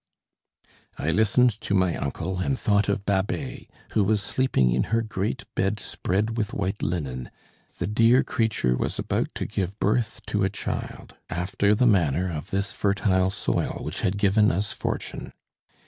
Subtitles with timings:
[0.97, 5.43] I listened to my uncle and thought of Babet, who was sleeping in her great
[5.53, 7.29] bed spread with white linen.
[7.77, 12.49] The dear creature was about to give birth to a child after the manner of
[12.49, 15.33] this fertile soil which had given us fortune.